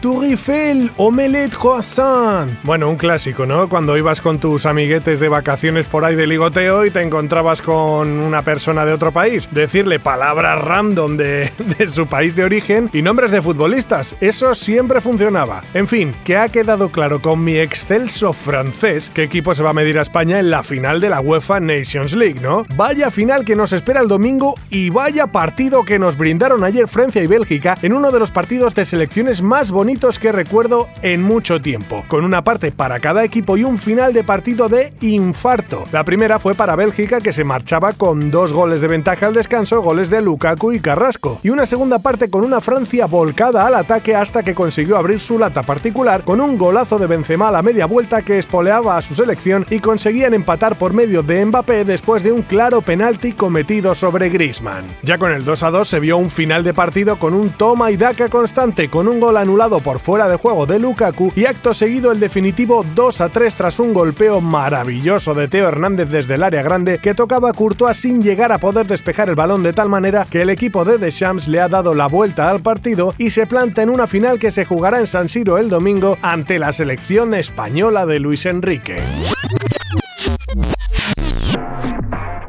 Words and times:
Tour 0.00 0.24
Eiffel, 0.24 0.90
omelette 0.98 1.54
croissant. 1.54 2.50
Bueno, 2.62 2.90
un 2.90 2.96
clásico, 2.96 3.46
¿no? 3.46 3.68
Cuando 3.68 3.96
ibas 3.96 4.20
con 4.20 4.38
tus 4.38 4.66
amiguetes 4.66 5.20
de 5.20 5.28
vacaciones 5.28 5.86
por 5.86 6.04
ahí 6.04 6.14
de 6.16 6.26
ligoteo 6.26 6.84
y 6.84 6.90
te 6.90 7.00
encontrabas 7.00 7.62
con 7.62 8.20
una 8.20 8.42
persona 8.42 8.84
de 8.84 8.92
otro 8.92 9.10
país, 9.10 9.48
decirle 9.52 9.98
palabras 9.98 10.60
random 10.60 11.16
de, 11.16 11.50
de 11.78 11.86
su 11.86 12.06
país 12.06 12.36
de 12.36 12.44
origen 12.44 12.90
y 12.92 13.02
nombres 13.02 13.30
de 13.30 13.40
futbolistas. 13.40 14.14
Eso 14.20 14.54
siempre 14.54 15.00
funcionaba. 15.00 15.62
En 15.72 15.88
fin, 15.88 16.14
que 16.24 16.36
ha 16.36 16.50
quedado 16.50 16.90
claro 16.90 17.22
con 17.22 17.42
mi 17.42 17.56
excelso 17.58 18.32
francés 18.32 19.10
qué 19.14 19.22
equipo 19.22 19.54
se 19.54 19.62
va 19.62 19.70
a 19.70 19.74
medir 19.74 19.98
a 19.98 20.02
España 20.02 20.38
en 20.38 20.50
la 20.50 20.62
final 20.62 21.00
de 21.00 21.10
la 21.10 21.20
UEFA 21.20 21.60
Nations 21.60 22.14
League, 22.14 22.40
¿no? 22.42 22.66
Vaya 22.76 23.10
final 23.10 23.44
que 23.44 23.56
nos 23.56 23.72
espera 23.72 24.00
el 24.00 24.08
domingo 24.08 24.56
y 24.68 24.90
vaya 24.90 25.26
partido 25.28 25.84
que 25.84 25.98
nos 25.98 26.18
brindaron 26.18 26.64
ayer 26.64 26.86
Francia 26.86 27.22
y 27.22 27.26
Bélgica 27.26 27.78
en 27.82 27.94
uno 27.94 28.10
de 28.10 28.18
los 28.18 28.30
partidos 28.30 28.74
de 28.74 28.84
selecciones 28.84 29.40
más 29.40 29.70
bonitos 29.70 29.85
que 30.20 30.32
recuerdo 30.32 30.88
en 31.02 31.22
mucho 31.22 31.62
tiempo, 31.62 32.04
con 32.08 32.24
una 32.24 32.42
parte 32.42 32.72
para 32.72 32.98
cada 32.98 33.22
equipo 33.22 33.56
y 33.56 33.62
un 33.62 33.78
final 33.78 34.12
de 34.12 34.24
partido 34.24 34.68
de 34.68 34.92
infarto. 35.00 35.84
La 35.92 36.04
primera 36.04 36.40
fue 36.40 36.54
para 36.54 36.74
Bélgica 36.74 37.20
que 37.20 37.32
se 37.32 37.44
marchaba 37.44 37.92
con 37.92 38.32
dos 38.32 38.52
goles 38.52 38.80
de 38.80 38.88
ventaja 38.88 39.26
al 39.26 39.34
descanso, 39.34 39.82
goles 39.82 40.10
de 40.10 40.22
Lukaku 40.22 40.72
y 40.72 40.80
Carrasco, 40.80 41.38
y 41.44 41.50
una 41.50 41.66
segunda 41.66 42.00
parte 42.00 42.30
con 42.30 42.44
una 42.44 42.60
Francia 42.60 43.06
volcada 43.06 43.64
al 43.64 43.76
ataque 43.76 44.16
hasta 44.16 44.42
que 44.42 44.56
consiguió 44.56 44.96
abrir 44.96 45.20
su 45.20 45.38
lata 45.38 45.62
particular 45.62 46.24
con 46.24 46.40
un 46.40 46.58
golazo 46.58 46.98
de 46.98 47.06
Benzema 47.06 47.48
a 47.48 47.52
la 47.52 47.62
media 47.62 47.86
vuelta 47.86 48.22
que 48.22 48.38
espoleaba 48.38 48.96
a 48.96 49.02
su 49.02 49.14
selección 49.14 49.64
y 49.70 49.78
conseguían 49.78 50.34
empatar 50.34 50.76
por 50.76 50.92
medio 50.92 51.22
de 51.22 51.44
Mbappé 51.44 51.84
después 51.84 52.22
de 52.24 52.32
un 52.32 52.42
claro 52.42 52.80
penalti 52.82 53.32
cometido 53.32 53.94
sobre 53.94 54.30
Griezmann. 54.30 54.84
Ya 55.02 55.16
con 55.16 55.30
el 55.30 55.44
2 55.44 55.62
a 55.62 55.70
2 55.70 55.88
se 55.88 56.00
vio 56.00 56.16
un 56.18 56.30
final 56.30 56.64
de 56.64 56.74
partido 56.74 57.18
con 57.18 57.34
un 57.34 57.50
toma 57.50 57.90
y 57.90 57.96
daca 57.96 58.28
constante 58.28 58.88
con 58.88 59.06
un 59.06 59.20
gol 59.20 59.36
anulado 59.36 59.75
por 59.80 59.98
fuera 59.98 60.28
de 60.28 60.36
juego 60.36 60.66
de 60.66 60.78
Lukaku 60.78 61.32
y 61.34 61.46
acto 61.46 61.74
seguido 61.74 62.12
el 62.12 62.20
definitivo 62.20 62.84
2 62.94 63.20
a 63.20 63.28
3 63.28 63.56
tras 63.56 63.80
un 63.80 63.92
golpeo 63.92 64.40
maravilloso 64.40 65.34
de 65.34 65.48
Teo 65.48 65.68
Hernández 65.68 66.10
desde 66.10 66.34
el 66.34 66.42
área 66.42 66.62
grande 66.62 66.98
que 66.98 67.14
tocaba 67.14 67.50
a 67.50 67.52
Courtois 67.52 67.96
sin 67.96 68.22
llegar 68.22 68.52
a 68.52 68.58
poder 68.58 68.86
despejar 68.86 69.28
el 69.28 69.34
balón 69.34 69.62
de 69.62 69.72
tal 69.72 69.88
manera 69.88 70.26
que 70.28 70.42
el 70.42 70.50
equipo 70.50 70.84
de 70.84 70.98
Deschamps 70.98 71.48
le 71.48 71.60
ha 71.60 71.68
dado 71.68 71.94
la 71.94 72.06
vuelta 72.06 72.50
al 72.50 72.60
partido 72.60 73.14
y 73.18 73.30
se 73.30 73.46
planta 73.46 73.82
en 73.82 73.90
una 73.90 74.06
final 74.06 74.38
que 74.38 74.50
se 74.50 74.64
jugará 74.64 75.00
en 75.00 75.06
San 75.06 75.28
Siro 75.28 75.58
el 75.58 75.68
domingo 75.68 76.18
ante 76.22 76.58
la 76.58 76.72
selección 76.72 77.34
española 77.34 78.06
de 78.06 78.20
Luis 78.20 78.46
Enrique. 78.46 78.96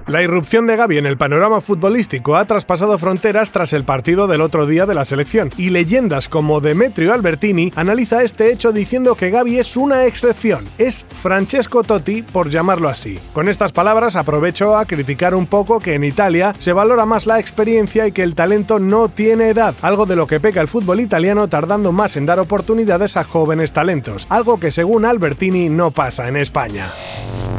La 0.07 0.23
irrupción 0.23 0.67
de 0.67 0.77
Gaby 0.77 0.99
en 0.99 1.05
el 1.05 1.17
panorama 1.17 1.59
futbolístico 1.59 2.37
ha 2.37 2.45
traspasado 2.45 2.97
fronteras 2.97 3.51
tras 3.51 3.73
el 3.73 3.83
partido 3.83 4.27
del 4.27 4.39
otro 4.39 4.65
día 4.65 4.85
de 4.85 4.95
la 4.95 5.03
selección, 5.03 5.51
y 5.57 5.69
leyendas 5.69 6.29
como 6.29 6.61
Demetrio 6.61 7.13
Albertini 7.13 7.73
analiza 7.75 8.23
este 8.23 8.49
hecho 8.53 8.71
diciendo 8.71 9.15
que 9.15 9.31
Gaby 9.31 9.59
es 9.59 9.75
una 9.75 10.05
excepción, 10.05 10.69
es 10.77 11.05
Francesco 11.09 11.83
Totti 11.83 12.21
por 12.21 12.49
llamarlo 12.49 12.87
así. 12.87 13.19
Con 13.33 13.49
estas 13.49 13.73
palabras 13.73 14.15
aprovecho 14.15 14.77
a 14.77 14.85
criticar 14.85 15.35
un 15.35 15.45
poco 15.45 15.81
que 15.81 15.95
en 15.95 16.05
Italia 16.05 16.55
se 16.57 16.71
valora 16.71 17.05
más 17.05 17.25
la 17.25 17.41
experiencia 17.41 18.07
y 18.07 18.13
que 18.13 18.23
el 18.23 18.33
talento 18.33 18.79
no 18.79 19.09
tiene 19.09 19.49
edad, 19.49 19.75
algo 19.81 20.05
de 20.05 20.15
lo 20.15 20.25
que 20.25 20.39
peca 20.39 20.61
el 20.61 20.69
fútbol 20.69 21.01
italiano 21.01 21.49
tardando 21.49 21.91
más 21.91 22.15
en 22.15 22.25
dar 22.25 22.39
oportunidades 22.39 23.17
a 23.17 23.25
jóvenes 23.25 23.73
talentos, 23.73 24.25
algo 24.29 24.57
que 24.57 24.71
según 24.71 25.03
Albertini 25.03 25.67
no 25.67 25.91
pasa 25.91 26.29
en 26.29 26.37
España. 26.37 26.85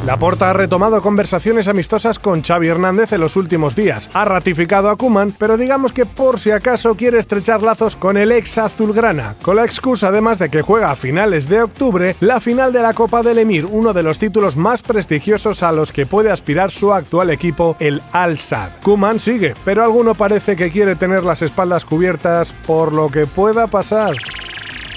Laporta 0.09 0.49
ha 0.49 0.53
retomado 0.53 1.03
conversaciones 1.03 1.67
amistosas 1.67 2.17
con 2.17 2.41
Xavi 2.41 2.67
Hernández 2.67 3.13
en 3.13 3.21
los 3.21 3.35
últimos 3.35 3.75
días. 3.75 4.09
Ha 4.13 4.25
ratificado 4.25 4.89
a 4.89 4.95
Kuman, 4.95 5.35
pero 5.37 5.55
digamos 5.55 5.93
que 5.93 6.07
por 6.07 6.39
si 6.39 6.49
acaso 6.49 6.95
quiere 6.95 7.19
estrechar 7.19 7.61
lazos 7.61 7.95
con 7.95 8.17
el 8.17 8.31
ex 8.31 8.57
azulgrana, 8.57 9.35
con 9.43 9.57
la 9.57 9.65
excusa 9.65 10.07
además 10.07 10.39
de 10.39 10.49
que 10.49 10.63
juega 10.63 10.89
a 10.89 10.95
finales 10.95 11.47
de 11.47 11.61
octubre 11.61 12.15
la 12.21 12.41
final 12.41 12.73
de 12.73 12.81
la 12.81 12.95
Copa 12.95 13.21
del 13.21 13.37
Emir, 13.37 13.67
uno 13.67 13.93
de 13.93 14.01
los 14.01 14.17
títulos 14.17 14.57
más 14.57 14.81
prestigiosos 14.81 15.61
a 15.61 15.71
los 15.71 15.91
que 15.91 16.07
puede 16.07 16.31
aspirar 16.31 16.71
su 16.71 16.91
actual 16.91 17.29
equipo, 17.29 17.75
el 17.79 18.01
Al-Sad. 18.11 18.69
Kuman 18.81 19.19
sigue, 19.19 19.53
pero 19.63 19.83
alguno 19.83 20.15
parece 20.15 20.55
que 20.55 20.71
quiere 20.71 20.95
tener 20.95 21.23
las 21.23 21.43
espaldas 21.43 21.85
cubiertas 21.85 22.51
por 22.65 22.93
lo 22.93 23.09
que 23.09 23.27
pueda 23.27 23.67
pasar 23.67 24.15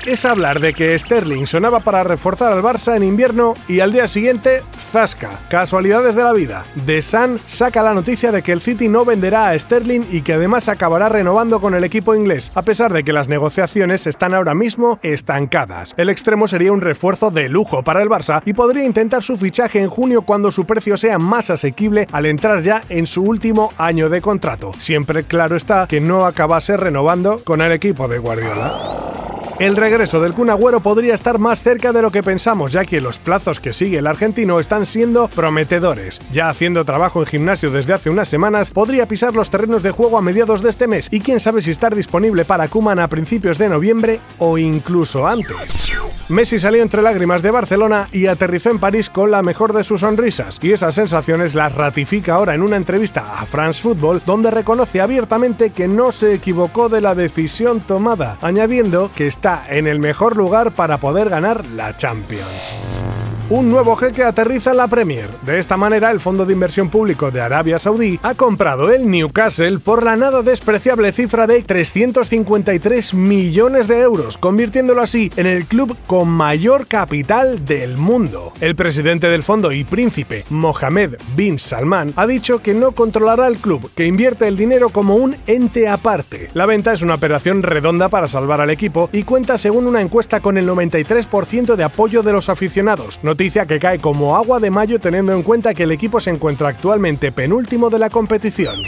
es 0.06 0.24
hablar 0.24 0.60
de 0.60 0.74
que 0.74 0.98
Sterling 0.98 1.46
sonaba 1.46 1.80
para 1.80 2.04
reforzar 2.04 2.52
al 2.52 2.62
Barça 2.62 2.96
en 2.96 3.02
invierno 3.02 3.54
y 3.68 3.80
al 3.80 3.92
día 3.92 4.06
siguiente, 4.06 4.62
zasca. 4.76 5.40
Casualidades 5.48 6.14
de 6.14 6.24
la 6.24 6.32
vida. 6.32 6.64
The 6.86 7.02
Sun 7.02 7.40
saca 7.46 7.82
la 7.82 7.94
noticia 7.94 8.32
de 8.32 8.42
que 8.42 8.52
el 8.52 8.60
City 8.60 8.88
no 8.88 9.04
venderá 9.04 9.48
a 9.48 9.58
Sterling 9.58 10.02
y 10.10 10.22
que 10.22 10.34
además 10.34 10.68
acabará 10.68 11.08
renovando 11.08 11.60
con 11.60 11.74
el 11.74 11.84
equipo 11.84 12.14
inglés, 12.14 12.50
a 12.54 12.62
pesar 12.62 12.92
de 12.92 13.04
que 13.04 13.12
las 13.12 13.28
negociaciones 13.28 14.06
están 14.06 14.34
ahora 14.34 14.54
mismo 14.54 14.98
estancadas. 15.02 15.94
El 15.96 16.10
extremo 16.10 16.48
sería 16.48 16.72
un 16.72 16.80
refuerzo 16.80 17.30
de 17.30 17.48
lujo 17.48 17.82
para 17.82 18.02
el 18.02 18.08
Barça 18.08 18.42
y 18.44 18.54
podría 18.54 18.84
intentar 18.84 19.22
su 19.22 19.36
fichaje 19.36 19.80
en 19.80 19.90
junio 19.90 20.22
cuando 20.22 20.50
su 20.50 20.64
precio 20.64 20.96
sea 20.96 21.18
más 21.18 21.50
asequible 21.50 22.06
al 22.12 22.26
entrar 22.26 22.60
ya 22.62 22.84
en 22.88 23.06
su 23.06 23.22
último 23.22 23.72
año 23.78 24.08
de 24.08 24.20
contrato. 24.20 24.72
Siempre 24.78 25.24
claro 25.24 25.56
está 25.56 25.86
que 25.86 26.00
no 26.00 26.26
acabase 26.26 26.76
renovando 26.76 27.42
con 27.44 27.60
el 27.60 27.72
equipo 27.72 28.08
de 28.08 28.18
Guardiola. 28.18 29.21
El 29.62 29.76
regreso 29.76 30.20
del 30.20 30.32
Kun 30.32 30.50
Agüero 30.50 30.80
podría 30.80 31.14
estar 31.14 31.38
más 31.38 31.62
cerca 31.62 31.92
de 31.92 32.02
lo 32.02 32.10
que 32.10 32.24
pensamos, 32.24 32.72
ya 32.72 32.84
que 32.84 33.00
los 33.00 33.20
plazos 33.20 33.60
que 33.60 33.72
sigue 33.72 33.98
el 33.98 34.08
argentino 34.08 34.58
están 34.58 34.86
siendo 34.86 35.28
prometedores. 35.28 36.20
Ya 36.32 36.48
haciendo 36.48 36.84
trabajo 36.84 37.20
en 37.20 37.26
gimnasio 37.26 37.70
desde 37.70 37.92
hace 37.92 38.10
unas 38.10 38.26
semanas, 38.26 38.72
podría 38.72 39.06
pisar 39.06 39.36
los 39.36 39.50
terrenos 39.50 39.84
de 39.84 39.92
juego 39.92 40.18
a 40.18 40.20
mediados 40.20 40.62
de 40.62 40.70
este 40.70 40.88
mes 40.88 41.06
y 41.12 41.20
quién 41.20 41.38
sabe 41.38 41.62
si 41.62 41.70
estar 41.70 41.94
disponible 41.94 42.44
para 42.44 42.66
Kuman 42.66 42.98
a 42.98 43.06
principios 43.06 43.56
de 43.56 43.68
noviembre 43.68 44.18
o 44.38 44.58
incluso 44.58 45.28
antes. 45.28 45.92
Messi 46.28 46.58
salió 46.58 46.82
entre 46.82 47.02
lágrimas 47.02 47.42
de 47.42 47.50
Barcelona 47.50 48.08
y 48.10 48.26
aterrizó 48.26 48.70
en 48.70 48.78
París 48.78 49.10
con 49.10 49.30
la 49.30 49.42
mejor 49.42 49.72
de 49.74 49.84
sus 49.84 50.00
sonrisas, 50.00 50.58
y 50.62 50.72
esas 50.72 50.94
sensaciones 50.94 51.54
las 51.54 51.74
ratifica 51.74 52.34
ahora 52.34 52.54
en 52.54 52.62
una 52.62 52.76
entrevista 52.76 53.34
a 53.34 53.44
France 53.44 53.82
Football, 53.82 54.22
donde 54.24 54.50
reconoce 54.50 55.00
abiertamente 55.00 55.70
que 55.70 55.88
no 55.88 56.10
se 56.10 56.32
equivocó 56.34 56.88
de 56.88 57.00
la 57.00 57.14
decisión 57.14 57.80
tomada, 57.80 58.38
añadiendo 58.40 59.10
que 59.14 59.26
está 59.26 59.51
en 59.68 59.86
el 59.86 59.98
mejor 59.98 60.36
lugar 60.36 60.72
para 60.72 60.98
poder 60.98 61.28
ganar 61.28 61.66
la 61.66 61.96
Champions 61.96 63.21
un 63.50 63.70
nuevo 63.70 63.96
jeque 63.96 64.22
aterriza 64.22 64.70
en 64.70 64.76
la 64.78 64.88
Premier. 64.88 65.28
De 65.44 65.58
esta 65.58 65.76
manera, 65.76 66.10
el 66.10 66.20
Fondo 66.20 66.46
de 66.46 66.52
Inversión 66.52 66.88
Público 66.88 67.30
de 67.30 67.40
Arabia 67.40 67.78
Saudí 67.78 68.18
ha 68.22 68.34
comprado 68.34 68.90
el 68.90 69.10
Newcastle 69.10 69.78
por 69.78 70.02
la 70.02 70.16
nada 70.16 70.42
despreciable 70.42 71.12
cifra 71.12 71.46
de 71.46 71.62
353 71.62 73.14
millones 73.14 73.88
de 73.88 74.00
euros, 74.00 74.38
convirtiéndolo 74.38 75.02
así 75.02 75.30
en 75.36 75.46
el 75.46 75.66
club 75.66 75.96
con 76.06 76.28
mayor 76.28 76.86
capital 76.86 77.64
del 77.64 77.98
mundo. 77.98 78.52
El 78.60 78.76
presidente 78.76 79.28
del 79.28 79.42
fondo 79.42 79.72
y 79.72 79.84
príncipe, 79.84 80.44
Mohammed 80.48 81.16
bin 81.36 81.58
Salman, 81.58 82.12
ha 82.16 82.26
dicho 82.26 82.62
que 82.62 82.74
no 82.74 82.92
controlará 82.92 83.46
el 83.46 83.58
club, 83.58 83.90
que 83.94 84.06
invierte 84.06 84.48
el 84.48 84.56
dinero 84.56 84.90
como 84.90 85.16
un 85.16 85.36
ente 85.46 85.88
aparte. 85.88 86.48
La 86.54 86.66
venta 86.66 86.92
es 86.92 87.02
una 87.02 87.14
operación 87.14 87.62
redonda 87.62 88.08
para 88.08 88.28
salvar 88.28 88.60
al 88.60 88.70
equipo 88.70 89.10
y 89.12 89.24
cuenta 89.24 89.58
según 89.58 89.86
una 89.86 90.00
encuesta 90.00 90.40
con 90.40 90.58
el 90.58 90.68
93% 90.68 91.76
de 91.76 91.84
apoyo 91.84 92.22
de 92.22 92.32
los 92.32 92.48
aficionados, 92.48 93.20
noticia 93.32 93.64
que 93.64 93.80
cae 93.80 93.98
como 93.98 94.36
agua 94.36 94.60
de 94.60 94.70
mayo 94.70 94.98
teniendo 94.98 95.32
en 95.32 95.42
cuenta 95.42 95.72
que 95.72 95.84
el 95.84 95.92
equipo 95.92 96.20
se 96.20 96.28
encuentra 96.28 96.68
actualmente 96.68 97.32
penúltimo 97.32 97.88
de 97.88 97.98
la 97.98 98.10
competición. 98.10 98.82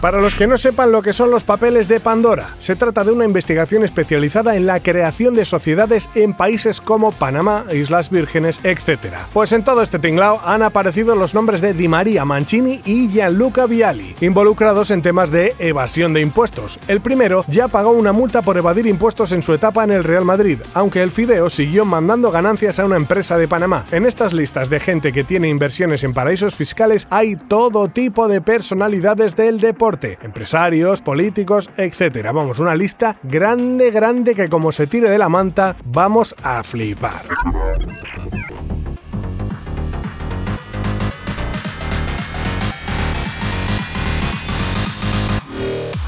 Para 0.00 0.20
los 0.20 0.34
que 0.34 0.46
no 0.46 0.58
sepan 0.58 0.92
lo 0.92 1.00
que 1.00 1.12
son 1.12 1.30
los 1.30 1.44
papeles 1.44 1.88
de 1.88 2.00
Pandora, 2.00 2.54
se 2.58 2.76
trata 2.76 3.04
de 3.04 3.12
una 3.12 3.24
investigación 3.24 3.84
especializada 3.84 4.56
en 4.56 4.66
la 4.66 4.80
creación 4.80 5.34
de 5.34 5.44
sociedades 5.44 6.10
en 6.14 6.34
países 6.34 6.80
como 6.80 7.12
Panamá, 7.12 7.64
Islas 7.72 8.10
Vírgenes, 8.10 8.60
etc. 8.64 9.14
Pues 9.32 9.52
en 9.52 9.64
todo 9.64 9.80
este 9.80 9.98
tinglao 9.98 10.40
han 10.44 10.62
aparecido 10.62 11.16
los 11.16 11.34
nombres 11.34 11.60
de 11.60 11.72
Di 11.72 11.88
María 11.88 12.24
Mancini 12.24 12.82
y 12.84 13.08
Gianluca 13.08 13.66
Vialli, 13.66 14.14
involucrados 14.20 14.90
en 14.90 15.00
temas 15.00 15.30
de 15.30 15.54
evasión 15.58 16.12
de 16.12 16.20
impuestos. 16.20 16.78
El 16.88 17.00
primero 17.00 17.44
ya 17.48 17.68
pagó 17.68 17.92
una 17.92 18.12
multa 18.12 18.42
por 18.42 18.58
evadir 18.58 18.86
impuestos 18.86 19.32
en 19.32 19.42
su 19.42 19.54
etapa 19.54 19.84
en 19.84 19.90
el 19.90 20.04
Real 20.04 20.24
Madrid, 20.24 20.58
aunque 20.74 21.02
el 21.02 21.12
Fideo 21.12 21.48
siguió 21.48 21.84
mandando 21.84 22.30
ganancias 22.30 22.78
a 22.78 22.84
una 22.84 22.96
empresa 22.96 23.38
de 23.38 23.48
Panamá. 23.48 23.86
En 23.90 24.06
estas 24.06 24.32
listas 24.32 24.68
de 24.68 24.80
gente 24.80 25.12
que 25.12 25.24
tiene 25.24 25.48
inversiones 25.48 26.04
en 26.04 26.12
paraísos 26.12 26.54
fiscales 26.54 27.06
hay 27.10 27.36
todo 27.36 27.88
tipo 27.88 28.28
de 28.28 28.40
personalidades 28.40 29.36
del 29.36 29.60
deporte 29.60 29.83
empresarios, 30.22 31.00
políticos, 31.00 31.70
etc. 31.76 32.30
Vamos, 32.32 32.58
una 32.58 32.74
lista 32.74 33.16
grande, 33.22 33.90
grande 33.90 34.34
que 34.34 34.48
como 34.48 34.72
se 34.72 34.86
tire 34.86 35.10
de 35.10 35.18
la 35.18 35.28
manta, 35.28 35.76
vamos 35.84 36.34
a 36.42 36.62
flipar. 36.62 37.26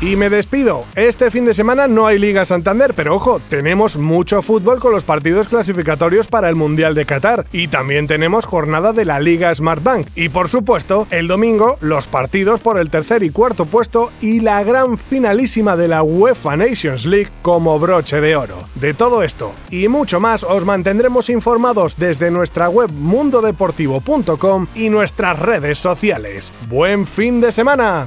Y 0.01 0.17
me 0.17 0.29
despido. 0.29 0.85
Este 0.95 1.31
fin 1.31 1.47
de 1.47 1.55
semana 1.55 1.89
no 1.89 2.07
hay 2.07 2.19
Liga 2.19 2.45
Santander, 2.45 2.93
pero 2.95 3.15
ojo, 3.15 3.41
tenemos 3.49 3.97
mucho 3.97 4.43
fútbol 4.43 4.79
con 4.79 4.93
los 4.93 5.05
partidos 5.05 5.49
clasificatorios 5.49 6.29
para 6.29 6.51
el 6.51 6.55
Mundial 6.55 6.95
de 6.95 7.07
Qatar. 7.07 7.47
Y 7.51 7.69
también 7.69 8.07
tenemos 8.07 8.45
jornada 8.45 8.93
de 8.93 9.07
la 9.07 9.21
Liga 9.21 9.55
Smartbank. 9.55 10.09
Y 10.15 10.29
por 10.29 10.49
supuesto, 10.49 11.07
el 11.11 11.29
domingo, 11.29 11.79
los 11.81 12.09
partidos 12.09 12.61
por 12.61 12.79
el 12.79 12.91
tercer 12.91 13.23
y 13.23 13.31
cuarto 13.31 13.65
puesto 13.65 14.13
y 14.21 14.41
la 14.41 14.63
gran 14.65 14.99
finalísima 14.99 15.77
de 15.77 15.89
la 15.89 16.03
UEFA 16.03 16.57
Nations 16.57 17.07
League 17.07 17.31
como 17.41 17.79
broche 17.79 18.21
de 18.21 18.37
oro. 18.37 18.57
De 18.75 18.93
todo 18.93 19.23
esto 19.23 19.53
y 19.71 19.89
mucho 19.89 20.21
más 20.21 20.45
os 20.45 20.65
mantendremos 20.65 21.31
informados 21.31 21.97
desde 21.97 22.31
nuestra 22.31 22.69
web 22.69 22.91
mundodeportivo.com 22.93 24.67
y 24.75 24.89
nuestras 24.89 25.39
redes 25.39 25.79
sociales. 25.79 26.53
¡Buen 26.69 27.07
fin 27.07 27.41
de 27.41 27.53
semana! 27.53 28.07